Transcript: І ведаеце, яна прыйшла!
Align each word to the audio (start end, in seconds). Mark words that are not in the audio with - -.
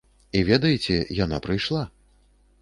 І 0.37 0.39
ведаеце, 0.47 0.97
яна 1.19 1.37
прыйшла! 1.45 1.83